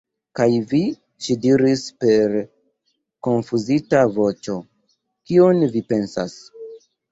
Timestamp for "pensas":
5.97-6.37